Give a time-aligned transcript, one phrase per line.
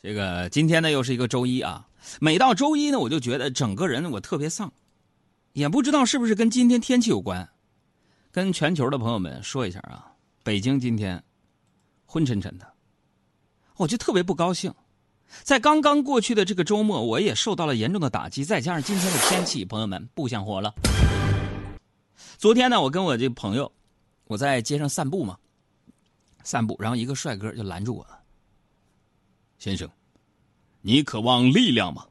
[0.00, 1.88] 这个今天呢又是一个周一啊，
[2.20, 4.72] 每到周一呢，我就觉得整个人我特别丧，
[5.52, 7.48] 也不知道是不是跟今天天气有关。
[8.30, 10.12] 跟全球的朋友们说一下啊，
[10.44, 11.24] 北京今天
[12.06, 12.72] 昏沉沉的，
[13.76, 14.72] 我就特别不高兴。
[15.42, 20.72] 在刚刚过去的这个周末，我也受到了严重的打击，再加上今天的天气，朋友们不想活了。
[22.36, 23.72] 昨天呢，我跟我这朋友，
[24.26, 25.36] 我在街上散步嘛，
[26.44, 28.17] 散步，然后一个帅哥就拦住我了。
[29.58, 29.88] 先生，
[30.82, 32.04] 你渴望力量吗？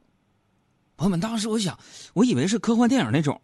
[0.97, 1.77] 朋友们，当时我想，
[2.13, 3.39] 我以为是科幻电影那种，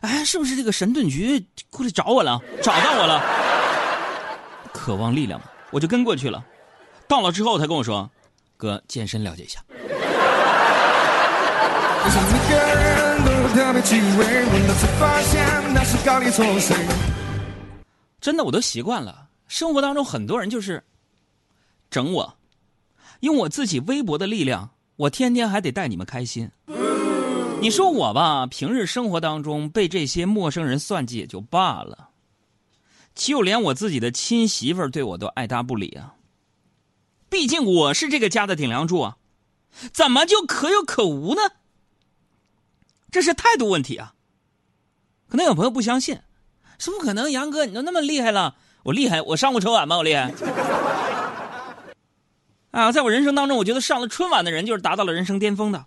[0.00, 3.22] 哎，是不是这个神盾局过来找我了，找到我了？
[4.72, 5.46] 渴望力量吗？
[5.70, 6.44] 我就跟过去了。
[7.06, 8.10] 到了之后，他跟我说
[8.56, 9.62] ：“哥，健身了解一下。”
[18.20, 19.28] 真的，我都习惯了。
[19.46, 20.82] 生活当中很多人就是
[21.90, 22.36] 整我。
[23.20, 26.50] 用我自己微薄的力量，我天天还得带你们开心。
[27.60, 32.08] 你说我吧，平日生活当中被这些陌生人算计也就罢了，
[33.14, 36.14] 就连我自己的亲媳妇儿对我都爱搭不理啊。
[37.28, 39.16] 毕竟我是这个家的顶梁柱啊，
[39.92, 41.42] 怎么就可有可无呢？
[43.10, 44.14] 这是态度问题啊。
[45.28, 46.18] 可能有朋友不相信，
[46.78, 47.30] 是不可能？
[47.30, 49.98] 杨哥，你都那么厉害了，我厉害，我上过春晚吗？
[49.98, 50.32] 我厉害。
[52.70, 55.86] 啊，在我人生当中，我觉得上了春晚的人就是达到了人生巅峰的。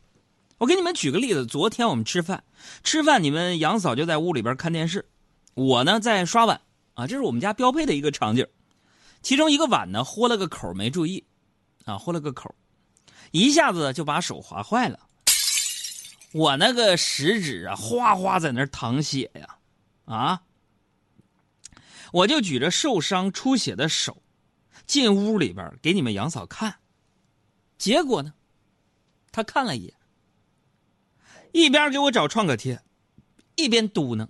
[0.58, 2.44] 我给你们举个例子，昨天我们吃饭，
[2.84, 5.06] 吃饭你们杨嫂就在屋里边看电视，
[5.54, 6.60] 我呢在刷碗
[6.94, 8.46] 啊，这是我们家标配的一个场景。
[9.22, 11.24] 其中一个碗呢豁了个口，没注意，
[11.86, 12.54] 啊豁了个口，
[13.32, 15.00] 一下子就把手划坏了。
[16.34, 19.56] 我那个食指啊哗哗在那淌血呀，
[20.04, 20.42] 啊，
[22.12, 24.18] 我就举着受伤出血的手。
[24.86, 26.76] 进屋里边给你们杨嫂看，
[27.84, 28.32] 结果呢，
[29.34, 29.94] 他看了一眼，
[31.52, 32.80] 一边给我找创可贴，
[33.56, 34.26] 一边嘟囔：“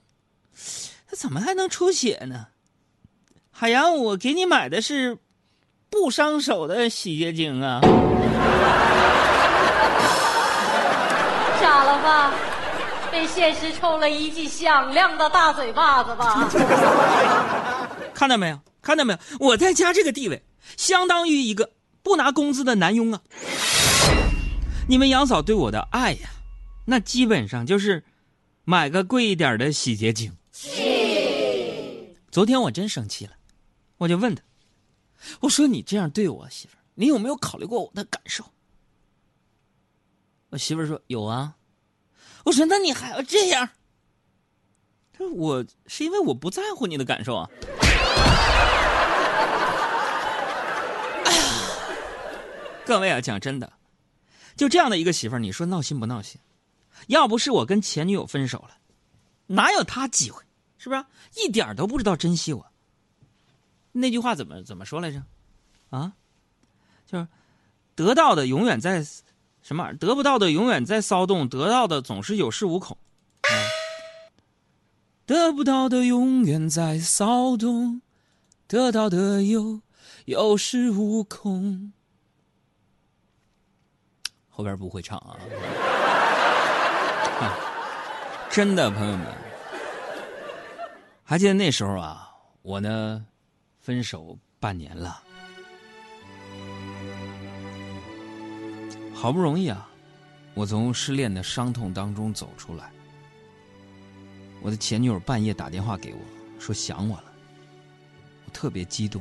[1.07, 2.47] 他怎么还能出血呢？”
[3.53, 5.19] 海洋，我给你买的是
[5.87, 7.79] 不伤手的洗洁精啊！
[11.61, 12.33] 傻了吧？
[13.11, 16.49] 被现实抽了一记响亮的大嘴巴子吧？
[18.15, 18.59] 看到没有？
[18.81, 19.19] 看到没有？
[19.39, 20.43] 我在家这个地位，
[20.75, 21.69] 相当于一个
[22.03, 23.23] 不拿工资的男佣啊！
[24.89, 26.29] 你们杨嫂对我的爱呀，
[26.85, 28.03] 那基本上就是
[28.65, 30.35] 买个贵一点的洗洁精。
[32.29, 33.31] 昨天我真生气了，
[33.99, 34.43] 我就问他
[35.41, 38.43] ：“我说你这样对我媳妇儿，你有没有考虑过我的感受？”
[40.51, 41.55] 我媳妇儿说：“有啊。”
[42.43, 43.69] 我说：“那你还要这样？”
[45.13, 47.49] 他说：“我是因为我不在乎你的感受啊。”
[52.85, 53.71] 各位啊，讲真的，
[54.57, 56.39] 就这样的一个媳妇儿，你说闹心不闹心？
[57.07, 58.77] 要不是我跟前女友分手了，
[59.47, 60.43] 哪有他机会？
[60.77, 61.05] 是不是？
[61.37, 62.65] 一点都不知道珍惜我。
[63.93, 65.23] 那句话怎么怎么说来着？
[65.91, 66.11] 啊，
[67.05, 67.27] 就是
[67.95, 69.01] 得到的永远在
[69.61, 69.93] 什么？
[69.93, 72.97] 得不到的永远在骚动，得到的总是有恃无恐。
[75.25, 78.01] 得不到的永远在骚动，
[78.67, 79.79] 得到的又
[80.25, 81.93] 有恃无恐。
[84.55, 85.35] 后边不会唱啊！
[88.51, 89.25] 真的，朋友们，
[91.23, 92.31] 还记得那时候啊，
[92.61, 93.25] 我呢，
[93.79, 95.23] 分手半年了，
[99.11, 99.89] 好不容易啊，
[100.53, 102.91] 我从失恋的伤痛当中走出来。
[104.61, 106.19] 我的前女友半夜打电话给我，
[106.59, 107.33] 说想我了，
[108.45, 109.19] 我特别激动，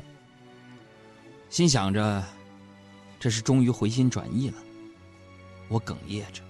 [1.49, 2.23] 心想着
[3.19, 4.57] 这是终于回心转意了。
[5.73, 6.43] 我哽咽着，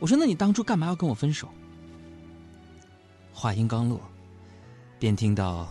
[0.00, 1.48] 我说：“那你当初干嘛要跟我分手？”
[3.32, 4.00] 话音刚落，
[4.98, 5.68] 便听到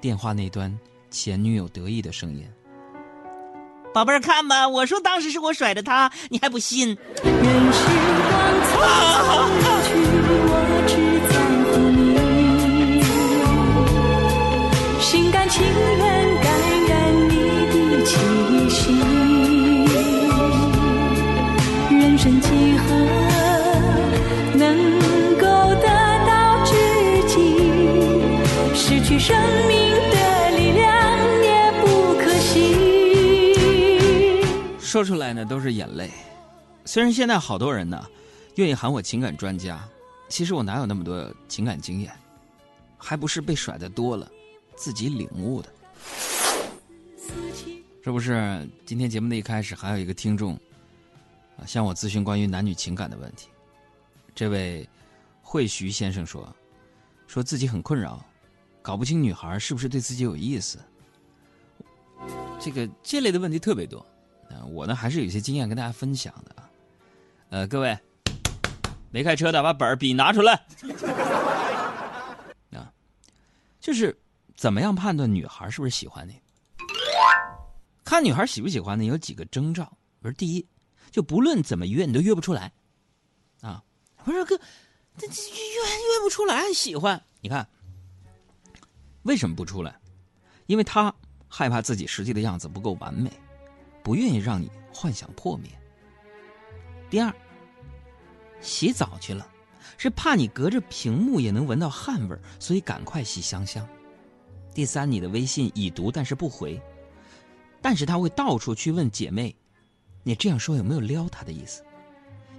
[0.00, 0.74] 电话那端
[1.10, 2.48] 前女友得意的声音
[3.92, 7.36] ：“宝贝儿，看吧，我说当时是我甩的他，你还不信？”心
[34.90, 36.10] 说出来呢都是眼泪。
[36.84, 38.04] 虽然现在好多人呢
[38.56, 39.88] 愿意喊我情感专家，
[40.28, 42.12] 其实我哪有那么多情感经验，
[42.98, 44.28] 还不是被甩的多了，
[44.74, 45.68] 自己领悟的。
[48.02, 50.54] 这不是今天节目的一开始，还有一个听众
[51.56, 53.46] 啊向我咨询关于男女情感的问题。
[54.34, 54.88] 这位
[55.40, 56.52] 惠徐先生说，
[57.28, 58.24] 说自己很困扰，
[58.82, 60.80] 搞不清女孩是不是对自己有意思。
[62.58, 64.04] 这个这类的问题特别多，
[64.66, 66.68] 我呢还是有些经验跟大家分享的啊。
[67.50, 67.98] 呃，各位
[69.10, 70.54] 没开车的把本儿笔拿出来
[72.72, 72.92] 啊，
[73.80, 74.16] 就是
[74.56, 76.40] 怎么样判断女孩是不是喜欢你？
[78.04, 79.04] 看女孩喜不喜欢呢？
[79.04, 79.84] 有几个征兆。
[80.22, 80.66] 比如第一，
[81.10, 82.72] 就不论怎么约，你都约不出来，
[83.62, 83.82] 啊，
[84.24, 84.58] 不是哥，
[85.16, 87.22] 这这约约不出来喜欢？
[87.40, 87.66] 你看，
[89.22, 89.98] 为什么不出来？
[90.66, 91.14] 因为他
[91.48, 93.30] 害怕自己实际的样子不够完美，
[94.02, 95.70] 不愿意让你幻想破灭。
[97.08, 97.34] 第二，
[98.60, 99.46] 洗澡去了，
[99.98, 103.86] 是怕你隔着屏幕也能闻到汗味所以赶快洗香香。
[104.74, 106.80] 第三，你的微信已读但是不回。
[107.82, 109.56] 但是他会到处去问姐妹
[110.22, 111.82] ：“你这样说有没有撩他的意思？”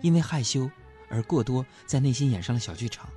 [0.02, 0.70] 因为害羞
[1.10, 3.08] 而过多在内心演上了小剧场。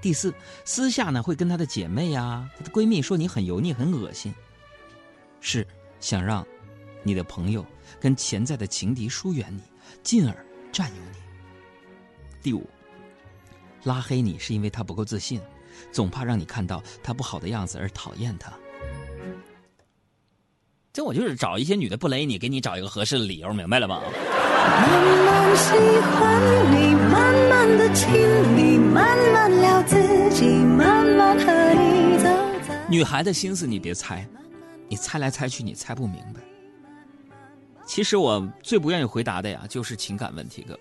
[0.00, 0.32] 第四，
[0.64, 4.32] 私下呢会跟他的姐妹呀、她的闺蜜说你很油腻、很恶心，
[5.40, 5.66] 是
[6.00, 6.46] 想让
[7.02, 7.64] 你的朋友
[8.00, 9.62] 跟潜在的情敌疏远你，
[10.02, 10.34] 进而
[10.70, 11.18] 占有你。
[12.42, 12.68] 第五，
[13.84, 15.40] 拉黑你是因为他不够自信，
[15.90, 18.52] 总怕让你看到他不好的样子而讨厌他。
[20.92, 24.02] 这我就是找一些女的不勒你，给你找一个合适的理由，明白了吗？
[24.02, 26.40] 慢慢喜欢
[26.70, 28.12] 你，慢慢的亲
[28.56, 32.28] 你，慢慢聊自己，慢慢和你走
[32.68, 32.86] 在。
[32.88, 34.28] 女孩的心思你别猜，
[34.86, 36.40] 你猜来猜去你猜不明白。
[37.86, 40.80] 其实我最不愿意回答的呀，就是情感问题，各位。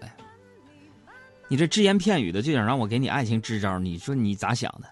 [1.48, 4.88] 你这只言片语的就想让我给你爱情支招，你说你咋想的？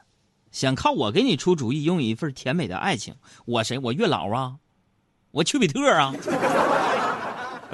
[0.52, 3.16] 想靠我给你出主意，拥有一份甜美的爱情？
[3.46, 3.78] 我谁？
[3.78, 4.56] 我月老啊？
[5.32, 6.14] 我丘比特啊！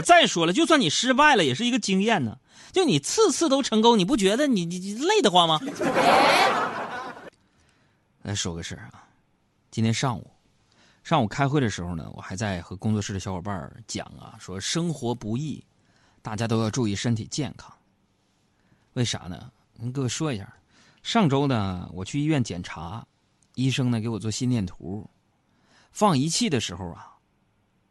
[0.03, 2.37] 再说了，就算你失败了，也是一个经验呢。
[2.73, 5.61] 就你次次都成功，你不觉得你你累得慌吗？
[8.23, 9.07] 来说个事儿啊，
[9.71, 10.29] 今天上午，
[11.05, 15.63] 上午开会的时候呢，我还在和工作室的小伙伴讲啊，说生活不易，
[16.23, 17.71] 大家都要注意身体健康。
[18.93, 19.51] 为啥呢？
[19.77, 20.51] 跟各位说一下，
[21.03, 23.05] 上周呢，我去医院检查，
[23.53, 25.07] 医生呢给我做心电图，
[25.91, 27.15] 放仪器的时候啊。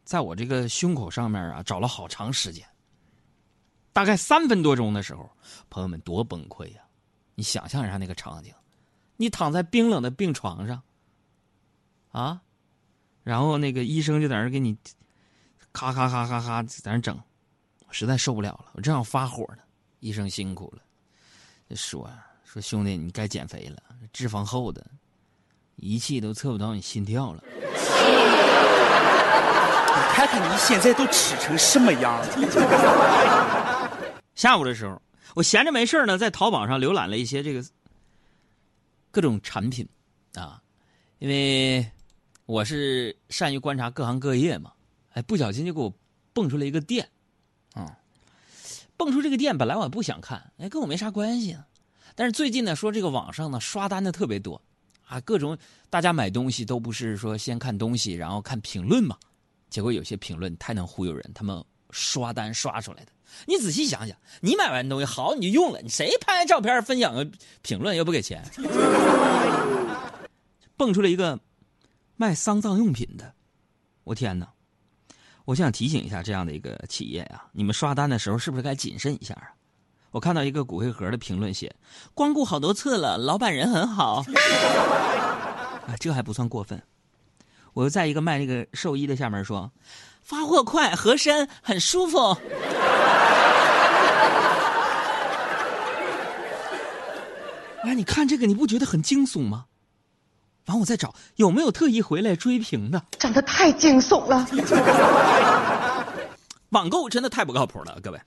[0.03, 2.67] 在我这个胸口上面啊，找了好长时间，
[3.93, 5.31] 大概三分多钟的时候，
[5.71, 6.83] 朋友们多崩溃呀！
[7.37, 8.53] 你想象一下那个场景，
[9.17, 10.83] 你躺在冰冷的病床上，
[12.11, 12.43] 啊，
[13.25, 14.77] 然后那个医生就在那给你
[15.73, 17.19] 咔咔咔咔咔在那整，
[17.89, 19.59] 我实在受不了了，我正要发火呢。
[20.01, 20.83] 医生辛苦了，
[21.75, 22.09] 说
[22.45, 23.83] 说兄弟，你该减肥了，
[24.13, 24.87] 脂肪厚的，
[25.77, 27.43] 仪器都测不到你心跳了。
[27.47, 27.61] 你
[30.13, 32.29] 看看你现在都吃成什么样了！
[34.37, 35.01] 下午的时候，
[35.35, 37.65] 我闲着没事呢，在淘宝上浏览了一些这个
[39.11, 39.89] 各种产品
[40.35, 40.61] 啊，
[41.19, 41.85] 因为
[42.47, 44.71] 我是善于观察各行各业嘛，
[45.15, 45.91] 哎，不小心就给我
[46.35, 47.09] 蹦出来一个店，
[47.73, 47.99] 啊，
[48.99, 51.67] 蹦出这个店，本来我也不想看，哎，跟我没啥关系啊，
[52.15, 54.61] 但是最近呢，说这个网上呢刷单的特别多，
[55.07, 55.57] 啊，各种
[55.89, 59.17] 大家买东西都不是说先看东西，然后看评论嘛。
[59.71, 63.13] 结果有些评论太能忽悠人，他们刷单刷出来的。
[63.47, 67.27] 你仔细想想，你买完东西好你就用了，你谁拍照片分享个
[67.63, 68.45] 评论又不给钱？
[70.77, 71.41] 蹦出了一个
[72.17, 73.35] 卖丧葬用品的，
[74.05, 74.49] 我天哪！
[75.45, 79.53] 我想提醒一下这样的一个企业呀，你们刷单的时候是不是该谨慎一下啊？
[80.11, 81.75] 我看到一个骨灰盒的评论写
[82.15, 84.25] ：“光顾好多次了，老板人很好。
[85.87, 86.81] ”啊，这还不算过分。
[87.73, 89.73] 我又在一个卖那个寿衣的下面说
[90.23, 92.19] ：“发货快，合身，很舒服。
[97.83, 99.67] ”哎，你看这个，你不觉得很惊悚吗？
[100.67, 104.47] 完，我再找有没有特意回来追评的，长得太惊悚了。
[106.71, 108.21] 网购真的太不靠谱了，各位。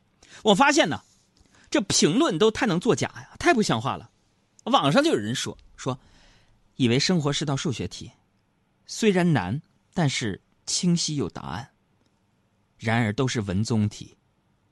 [0.43, 1.01] 我发现呢，
[1.69, 4.09] 这评论都太能作假呀，太不像话了。
[4.65, 5.97] 网上就有人说说，
[6.75, 8.11] 以为生活是道数学题。
[8.85, 9.61] 虽然难，
[9.93, 11.69] 但是清晰有答案。
[12.77, 14.15] 然而都是文综题，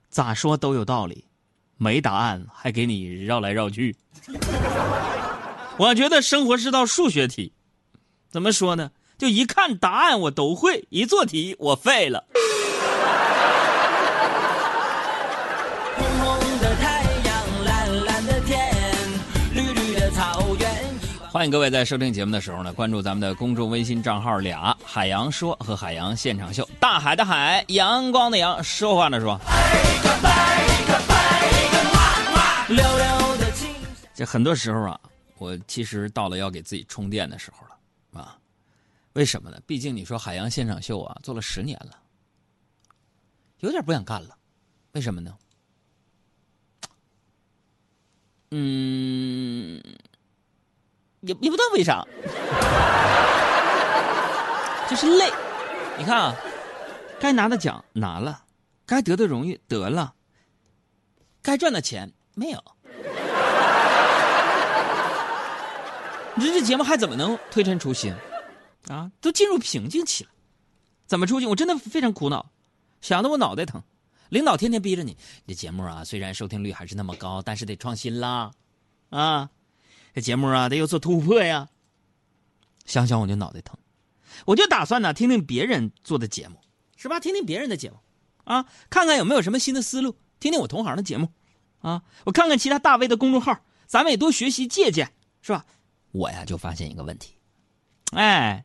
[0.09, 1.25] 咋说都有道理，
[1.77, 3.95] 没答案还给你绕来绕去。
[5.77, 7.51] 我觉得生活是道数学题，
[8.31, 8.91] 怎么说呢？
[9.17, 12.25] 就一看答案我都会，一做题我废了。
[21.29, 26.65] 欢迎各位在收听节目的时候呢，关注咱们的公众微信账号俩“海洋说”和“海洋现场秀”。
[26.79, 29.37] 大海的海，阳光的阳，说话的说。
[34.13, 34.97] 这很多时候啊，
[35.37, 38.39] 我其实到了要给自己充电的时候了啊。
[39.13, 39.61] 为什么呢？
[39.65, 41.97] 毕竟你说海洋现场秀啊，做了十年了，
[43.59, 44.37] 有点不想干了。
[44.91, 45.37] 为什么呢？
[48.51, 49.81] 嗯。
[51.21, 52.05] 也也不知道为啥，
[54.87, 55.31] 就是累。
[55.97, 56.35] 你看啊，
[57.19, 58.45] 该拿的奖拿了，
[58.85, 60.13] 该得的荣誉得了，
[61.41, 62.63] 该赚的钱没有。
[66.37, 68.13] 你说这节目还怎么能推陈出新
[68.89, 69.09] 啊？
[69.21, 70.29] 都进入瓶颈期了，
[71.05, 71.45] 怎么出去？
[71.45, 72.51] 我真的非常苦恼，
[73.01, 73.81] 想的我脑袋疼。
[74.29, 75.15] 领导天天逼着你，
[75.45, 78.51] 你节目啊，虽然收听率还是那么高，但是得创新啦，
[79.09, 79.49] 啊。
[80.13, 81.69] 这节目啊，得有所突破呀。
[82.85, 83.77] 想想我就脑袋疼，
[84.45, 86.55] 我就打算呢听听别人做的节目，
[86.97, 87.19] 是吧？
[87.19, 87.97] 听听别人的节目，
[88.43, 90.17] 啊，看看有没有什么新的思路。
[90.39, 91.29] 听听我同行的节目，
[91.79, 95.65] 啊，我看看其他大 V 的公众号，咱们也多学习借鉴，是吧？
[96.15, 97.35] 我呀就发现一个问题，
[98.13, 98.63] 哎，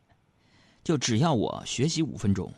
[0.85, 2.49] 就只要我学习五分钟，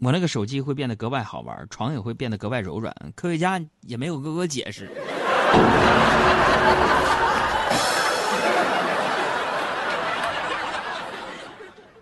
[0.00, 4.88] 我那个手机会变得格外好玩，床也会变得格外柔软，科学家也没有给我解释。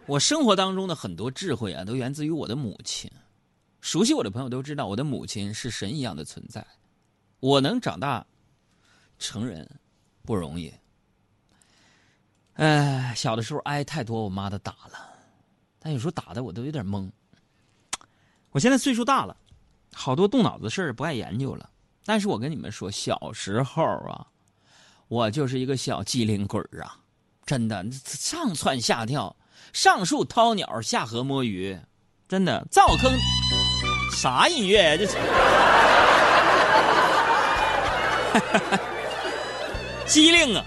[0.04, 3.10] 我生活当中的很多智慧啊，都源自于我的母亲。
[3.80, 6.64] 熟悉我的朋友都知道，我的母亲是神一样的存在。
[7.40, 8.26] 我能长大
[9.18, 9.66] 成人
[10.26, 10.70] 不容易。
[12.56, 14.98] 哎，小的时候挨太多我妈的打了，
[15.78, 17.10] 但有时候打的我都有点懵。
[18.50, 19.36] 我现在岁数大了，
[19.92, 21.68] 好多动脑子事儿不爱研究了。
[22.04, 24.26] 但是我跟你们说，小时候啊，
[25.08, 26.96] 我就是一个小机灵鬼儿啊，
[27.44, 29.36] 真的上蹿下跳。
[29.72, 31.78] 上树掏鸟，下河摸鱼，
[32.28, 33.12] 真的造坑，
[34.12, 34.96] 啥音乐呀？
[34.96, 35.16] 这是
[40.06, 40.64] 机灵啊，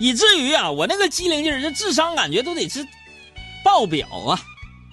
[0.00, 2.84] 以至于啊，我那个机灵劲儿，这智商感觉都得是
[3.62, 4.40] 爆表啊！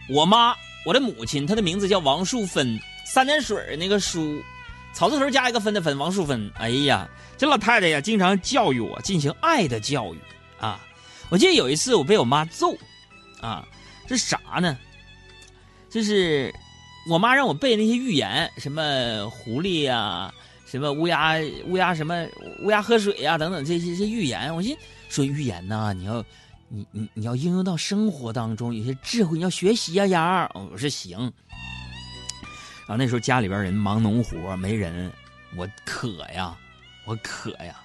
[0.09, 0.53] 我妈，
[0.85, 4.43] 我的母亲，她的名字叫王淑芬，三点水那个淑，
[4.93, 6.51] 草字头加一个分的分，王淑芬。
[6.55, 10.17] 哎呀，这老太太呀，经常教育我，进行爱的教育
[10.59, 10.85] 啊！
[11.29, 12.75] 我记得有一次，我被我妈揍。
[13.39, 13.65] 啊，
[14.07, 14.77] 这啥呢？
[15.89, 16.53] 就是
[17.09, 20.33] 我妈让我背那些寓言，什么狐狸呀，
[20.65, 21.35] 什么乌鸦，
[21.67, 22.27] 乌鸦什么
[22.63, 24.53] 乌鸦喝水呀，等等这些这寓言。
[24.53, 26.23] 我寻思说寓言呐，你要
[26.67, 30.49] 你你你要应用到生活当中，有些智慧你要学习呀，杨儿。
[30.53, 31.19] 我说行。
[32.87, 35.11] 然后那时候家里边人忙农活，没人，
[35.55, 36.57] 我渴呀，
[37.05, 37.75] 我渴呀。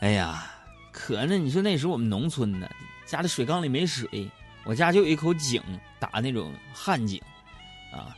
[0.00, 0.50] 哎呀，
[0.92, 1.36] 渴呢！
[1.36, 2.68] 你说那时候我们农村呢。
[3.06, 4.30] 家里水缸里没水，
[4.64, 5.60] 我家就有一口井，
[5.98, 7.20] 打那种旱井，
[7.92, 8.14] 啊，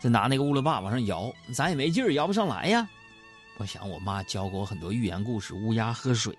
[0.00, 2.88] 就拿那个乌拉坝往上摇，咱也没劲儿，摇不上来呀。
[3.56, 6.36] 我想我妈教过我很多寓言故事，乌鸦喝水。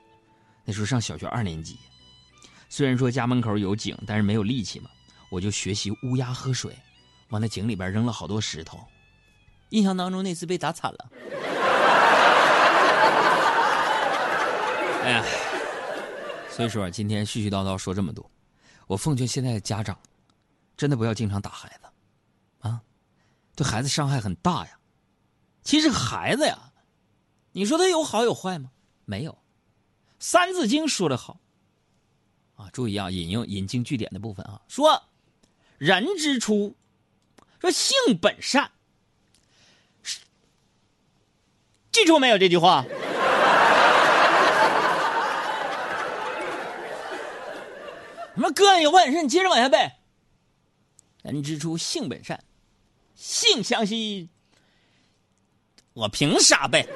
[0.66, 1.78] 那时候上小学二年级，
[2.70, 4.90] 虽然说家门口有井，但是没有力气嘛，
[5.32, 6.78] 我就学习乌鸦喝水，
[7.30, 8.80] 往那井里边扔了好多石头。
[9.70, 11.10] 印象当中那次被打惨了。
[15.04, 15.26] 哎呀。
[16.52, 18.30] 所以说，今天絮絮叨叨说这么多，
[18.86, 19.98] 我奉劝现在的家长，
[20.76, 21.88] 真的不要经常打孩子，
[22.68, 22.82] 啊，
[23.56, 24.78] 对孩子伤害很大呀。
[25.64, 26.60] 其实孩子呀，
[27.54, 28.70] 你说他有好有坏吗？
[29.06, 29.32] 没有，
[30.20, 31.40] 《三字经》说的好，
[32.56, 35.04] 啊，注意啊，引用引经据典的部分啊，说
[35.78, 36.76] 人之初，
[37.62, 38.72] 说性本善，
[41.92, 42.84] 记住没有这句话？
[48.36, 49.92] 什么哥，有本事你接着往下背。
[51.24, 52.44] 人之初，性本善，
[53.16, 54.30] 性相近。
[55.94, 56.88] 我凭啥背？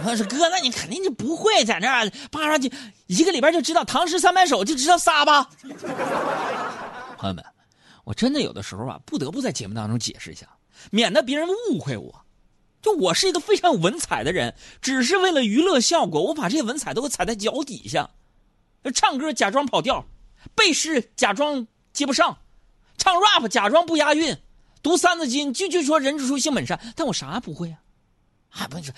[0.00, 2.72] 朋友说：“哥，那你肯定就不会在那儿扒上去，
[3.06, 5.50] 一个礼拜就知道唐诗三百首，就知道仨吧？”
[7.18, 7.44] 朋友们，
[8.04, 10.46] 我真的有的时候啊，不得不在节目当中解释一下，
[10.90, 12.24] 免得别人误会我。
[12.82, 18.08] 就我是一个非常有文采的人，只是为了娱乐效果，我把这些文采都给踩在脚底下。
[18.94, 20.06] 唱歌假装跑调，
[20.54, 22.38] 背诗假装接不上，
[22.96, 24.34] 唱 rap 假装不押韵，
[24.82, 27.76] 读三字经句句说人之初性本善，但我啥不会啊！
[28.50, 28.92] 还不是，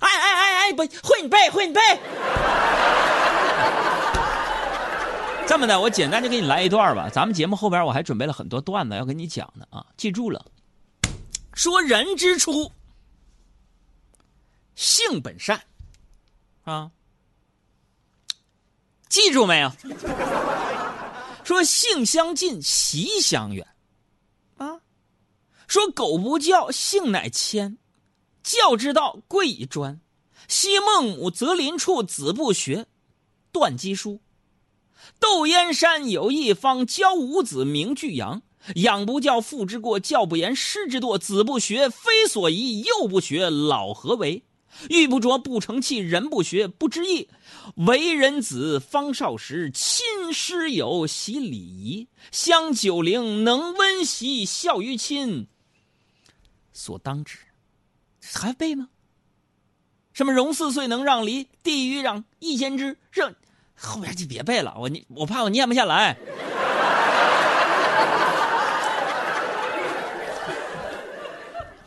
[0.00, 1.80] 哎哎哎哎，不会你背会你背。
[5.46, 7.08] 这么的，我简单就给你来一段吧。
[7.08, 10.44] 咱们节目后边我还准备了很多段子要跟你讲的啊，记住了，
[11.54, 12.70] 说人之初。
[14.76, 15.60] 性本善，
[16.64, 16.90] 啊，
[19.10, 19.70] 记住没有？
[21.44, 23.66] 说性相近，习相远，
[24.56, 24.80] 啊，
[25.66, 27.76] 说狗不叫，性乃迁，
[28.42, 30.00] 教之道贵以专。
[30.48, 32.86] 昔孟母择邻处，子不学，
[33.52, 34.20] 断机书。
[35.18, 38.42] 窦燕山有一方，教五子名俱扬。
[38.76, 41.16] 养不教，父之过；教不严，师之惰。
[41.16, 44.42] 子不学，非所宜；幼不学，老何为？
[44.88, 47.28] 玉不琢，不成器；人不学，不知义。
[47.74, 52.06] 为人子，方少时，亲师友，习礼仪。
[52.30, 55.46] 香九龄，能温席，孝于亲。
[56.72, 57.38] 所当执，
[58.20, 58.88] 还背吗？
[60.12, 62.98] 什么融四岁能让梨，地狱让一先知。
[63.12, 63.32] 这
[63.76, 66.16] 后边就别背了，我你我怕我念不下来。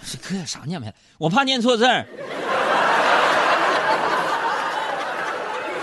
[0.01, 0.95] 这哥啥念不下来？
[1.17, 2.05] 我怕念错字儿。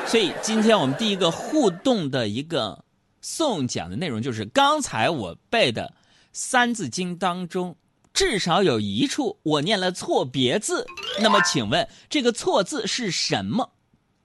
[0.07, 2.85] 所以今天我们第一个互动的一个
[3.21, 5.85] 送讲的内容就是刚才我背的
[6.33, 7.77] 《三字经》当中，
[8.21, 10.87] 至少有一处我念了错别字。
[11.23, 13.71] 那么请问这个错字是什么？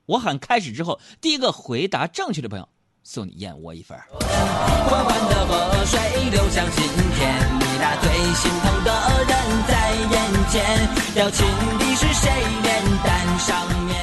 [0.05, 2.67] 我喊开始之后，第一个回答正确的朋友
[3.03, 3.97] 送你燕窝一份。
[4.09, 5.97] 缓缓的河水
[6.29, 6.83] 流向心
[7.15, 8.91] 田，你那最心疼的
[9.29, 11.47] 人在眼前，要亲
[11.79, 12.29] 的是谁
[12.63, 13.95] 脸蛋上面？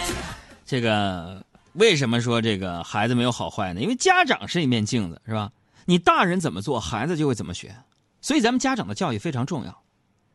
[0.64, 1.44] 这个
[1.74, 3.80] 为什么说这个孩子没有好坏呢？
[3.82, 5.52] 因为家长是一面镜子，是吧？
[5.84, 7.76] 你大人怎么做，孩子就会怎么学。
[8.22, 9.81] 所以咱们家长的教育非常重要。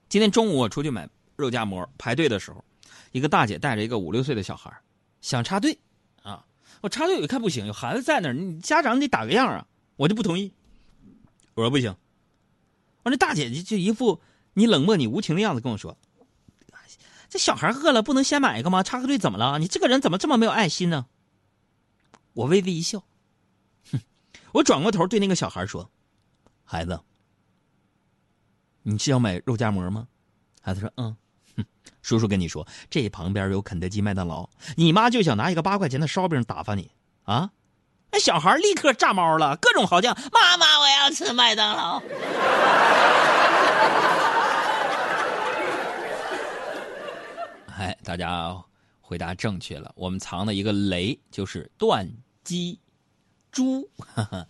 [0.09, 2.63] 今天中午我出去买肉夹馍，排队的时候，
[3.11, 4.71] 一个大姐带着一个五六岁的小孩
[5.19, 5.77] 想插队，
[6.23, 6.45] 啊，
[6.81, 10.53] 我插队我一看不行，有孩子在那儿，你家长得打个样啊，我就不同意。
[11.55, 11.95] 我说不行。
[13.03, 14.21] 完，这大姐就就一副
[14.53, 15.97] 你冷漠你无情的样子跟我说
[17.29, 18.83] ：“这小孩饿了不能先买一个吗？
[18.83, 19.59] 插个队怎么了？
[19.59, 21.07] 你这个人怎么这么没有爱心呢？”
[22.34, 23.03] 我微微一笑，
[23.91, 23.99] 哼，
[24.53, 25.89] 我转过头对那个小孩说
[26.63, 27.01] ：“孩子，
[28.89, 30.08] 你是要买肉夹馍吗？”
[30.63, 31.15] 孩子说：“嗯。”
[31.58, 31.65] 哼，
[32.02, 36.91] 叔叔跟你说，这旁边有肯德基、麦当劳，你妈就想拿一个八块钱的烧饼打发你
[37.23, 37.50] 啊！
[38.12, 42.02] 那小孩立刻炸毛了，各种嚎叫：“妈妈，我要吃麦当劳！”
[47.78, 48.56] 哎，大家
[49.02, 49.91] 回答正确了。
[49.95, 52.08] 我们藏的一个雷就是断
[52.43, 52.80] 机
[53.52, 53.89] 猪。
[53.97, 54.45] 哈哈。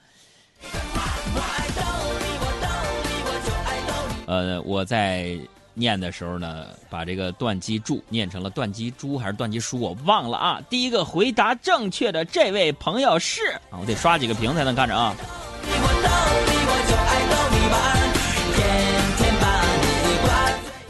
[4.28, 5.36] 呃，我在
[5.74, 10.62] 念的时候呢，把这个断机柱念成了断机猪还是断机书，我忘了啊。
[10.70, 15.16] 第一个回答正确的这位朋友是啊，我得刷几个屏才能看着啊。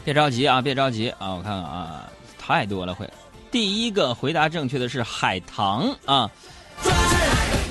[0.03, 3.07] 别着急啊，别着急啊，我看看啊，太多了会。
[3.51, 6.31] 第一个回答正确的是海棠啊，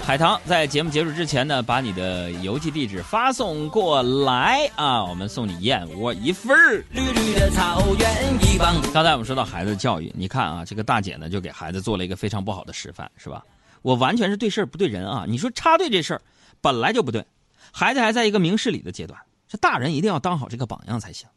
[0.06, 6.84] 海棠在节目结束之前呢，把你的邮寄地址发送过来啊，我们送你燕窝一份儿。
[6.92, 8.08] 绿绿的草原
[8.40, 13.44] 一望刚才我们说到孩子教育，你看啊，这个大姐呢就给孩子做了一个非常不好的示范，是吧？
[13.82, 15.24] 我完全是对事儿不对人啊！
[15.26, 16.22] 你说插队这事儿
[16.60, 17.26] 本来就不对，
[17.72, 21.28] 孩子还在一个明事理的阶段，这大人一定要当好这个榜样才行。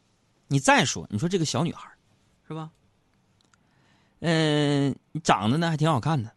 [0.46, 1.90] 你再说，你说这个小女孩，
[2.46, 2.70] 是吧？
[4.20, 6.30] 嗯、长得呢还挺好看的，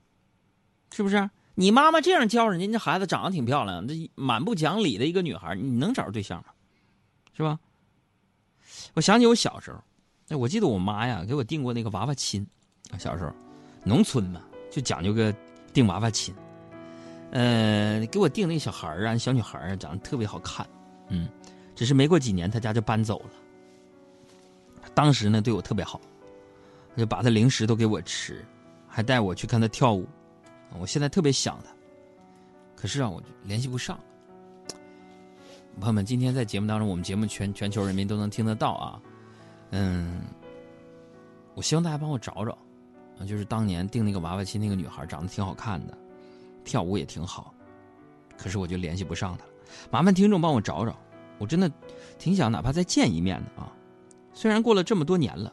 [0.95, 1.29] 是不是？
[1.55, 6.45] 你妈妈这样教人家，这孩子长得挺漂亮，这满不讲理的一个女孩，你能找着对象吗？
[7.35, 7.59] 是吧？
[8.95, 9.77] 我想起我小时候，
[10.29, 12.45] 哎，我记得我妈呀给我订过那个娃娃亲，
[12.97, 13.31] 小时候，
[13.83, 15.33] 农村嘛就讲究个
[15.73, 16.33] 订娃娃亲，
[17.31, 20.67] 呃，给我订那小孩儿啊，小女孩啊，长得特别好看，
[21.09, 21.29] 嗯，
[21.75, 23.29] 只是没过几年，她家就搬走了。
[24.95, 26.01] 当时呢，对我特别好，
[26.97, 28.43] 就把她零食都给我吃，
[28.87, 30.07] 还带我去看她跳舞。
[30.79, 31.69] 我现在特别想她，
[32.75, 33.99] 可是啊，我联系不上。
[35.79, 39.01] 朋友们，今天在节目当中，我们节目全全球人民都能听得到啊。
[39.71, 40.21] 嗯，
[41.55, 42.57] 我希望大家帮我找找，
[43.19, 45.97] 啊，就是当年订那个娃娃亲那个女孩，长得挺好看的，
[46.63, 47.51] 跳舞也挺好，
[48.37, 49.51] 可是我就联系不上她了。
[49.89, 50.95] 麻烦听众帮我找找，
[51.39, 51.71] 我真的
[52.19, 53.73] 挺想哪怕再见一面的啊。
[54.31, 55.51] 虽然过了这么多年了，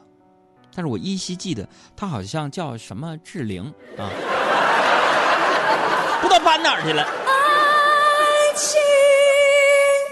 [0.74, 3.64] 但是我依稀记得她好像叫什么志玲
[3.96, 4.10] 啊，
[6.20, 7.02] 不知道搬哪儿去了。
[7.02, 8.78] 爱情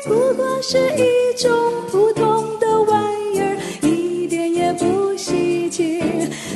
[0.05, 1.51] 不过是一种
[1.90, 3.03] 普通的玩
[3.35, 5.99] 意儿一点也不稀奇。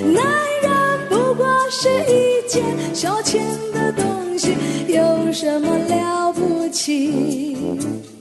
[0.03, 0.25] 男
[0.63, 3.41] 人不过是一件消遣
[3.73, 4.57] 的东西
[4.89, 8.12] 有什么了不起？